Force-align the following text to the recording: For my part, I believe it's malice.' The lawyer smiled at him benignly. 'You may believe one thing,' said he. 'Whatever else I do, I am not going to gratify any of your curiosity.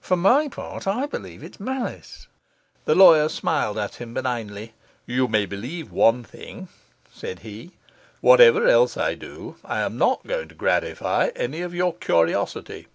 For 0.00 0.16
my 0.16 0.48
part, 0.48 0.86
I 0.86 1.04
believe 1.04 1.42
it's 1.42 1.60
malice.' 1.60 2.28
The 2.86 2.94
lawyer 2.94 3.28
smiled 3.28 3.76
at 3.76 3.96
him 3.96 4.14
benignly. 4.14 4.72
'You 5.04 5.28
may 5.28 5.44
believe 5.44 5.92
one 5.92 6.24
thing,' 6.24 6.68
said 7.12 7.40
he. 7.40 7.72
'Whatever 8.22 8.66
else 8.66 8.96
I 8.96 9.14
do, 9.14 9.56
I 9.66 9.80
am 9.82 9.98
not 9.98 10.26
going 10.26 10.48
to 10.48 10.54
gratify 10.54 11.28
any 11.36 11.60
of 11.60 11.74
your 11.74 11.92
curiosity. 11.92 12.86